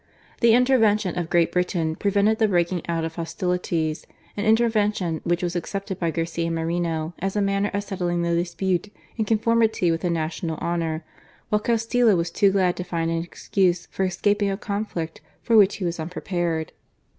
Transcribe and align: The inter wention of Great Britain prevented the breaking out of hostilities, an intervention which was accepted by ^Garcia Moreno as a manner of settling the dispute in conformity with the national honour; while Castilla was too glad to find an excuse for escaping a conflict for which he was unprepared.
The 0.39 0.55
inter 0.55 0.79
wention 0.79 1.15
of 1.15 1.29
Great 1.29 1.51
Britain 1.51 1.95
prevented 1.95 2.39
the 2.39 2.47
breaking 2.47 2.81
out 2.89 3.05
of 3.05 3.17
hostilities, 3.17 4.07
an 4.35 4.45
intervention 4.45 5.21
which 5.25 5.43
was 5.43 5.55
accepted 5.55 5.99
by 5.99 6.11
^Garcia 6.11 6.51
Moreno 6.51 7.13
as 7.19 7.35
a 7.35 7.39
manner 7.41 7.69
of 7.71 7.83
settling 7.83 8.23
the 8.23 8.33
dispute 8.33 8.91
in 9.17 9.25
conformity 9.25 9.91
with 9.91 10.01
the 10.01 10.09
national 10.09 10.57
honour; 10.57 11.05
while 11.49 11.59
Castilla 11.59 12.15
was 12.15 12.31
too 12.31 12.49
glad 12.49 12.77
to 12.77 12.83
find 12.83 13.11
an 13.11 13.21
excuse 13.23 13.85
for 13.91 14.03
escaping 14.03 14.49
a 14.49 14.57
conflict 14.57 15.21
for 15.43 15.55
which 15.55 15.75
he 15.75 15.85
was 15.85 15.99
unprepared. 15.99 16.71